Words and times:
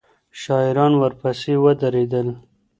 شاعران 0.41 0.93
ورپسي 0.99 1.53
ودرېدل 1.63 2.27